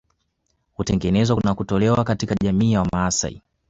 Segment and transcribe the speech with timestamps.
[0.73, 3.41] Hutengenezwa na kutolewa katika jamii ya Wamasai